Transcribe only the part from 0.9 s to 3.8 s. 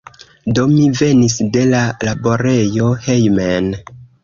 venis de la laborejo hejmen.